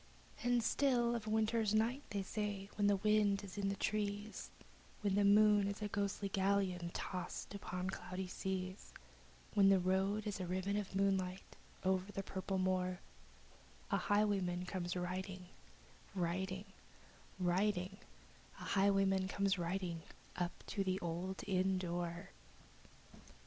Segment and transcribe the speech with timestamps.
[0.43, 4.49] And still on a winter's night, they say, when the wind is in the trees,
[5.01, 8.93] When the moon is a ghostly galleon tossed upon cloudy seas,
[9.53, 10.85] When the road is a gypsy's ribbon
[11.75, 12.99] looping the purple moor,
[13.91, 15.45] The highwayman comes riding
[16.15, 16.65] Riding
[17.37, 17.97] riding
[18.57, 20.01] The highwayman comes riding,
[20.35, 22.31] up to the old inn door.